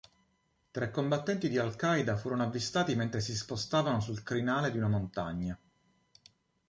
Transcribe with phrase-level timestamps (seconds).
[0.71, 5.55] Tre combattenti di Al-Qaida furono avvistati mentre si spostavano sul crinale di una montagna.